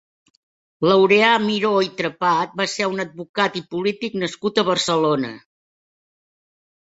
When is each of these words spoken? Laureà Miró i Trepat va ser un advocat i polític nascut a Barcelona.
Laureà 0.85 1.33
Miró 1.43 1.73
i 1.87 1.91
Trepat 1.99 2.55
va 2.61 2.67
ser 2.71 2.87
un 2.93 3.03
advocat 3.03 3.59
i 3.61 3.63
polític 3.75 4.17
nascut 4.25 4.63
a 4.63 4.65
Barcelona. 4.71 5.31